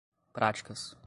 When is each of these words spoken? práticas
práticas 0.33 0.97